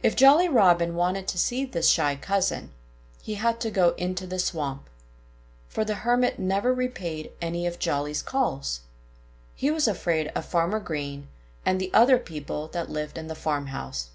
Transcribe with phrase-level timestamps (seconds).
[0.00, 2.70] If Jolly Robin wanted to see this shy cousin,
[3.20, 4.88] he had to go into the swamp.
[5.66, 8.82] For the Hermit never repaid any of Jolly's calls.
[9.56, 11.26] He was afraid of Farmer Green
[11.66, 14.10] and the other people that lived in the farmhouse.